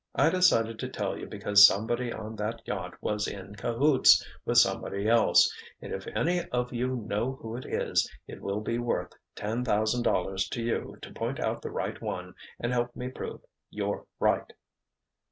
[0.15, 5.07] "I decided to tell you because somebody on that yacht was 'in cahoots' with somebody
[5.07, 9.63] else, and if any of you know who it is, it will be worth ten
[9.63, 14.07] thousand dollars to you to point out the right one and help me prove you're
[14.19, 14.51] right!"